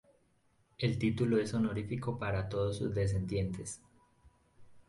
[0.79, 3.81] El título es honorífico para todos sus descendientes.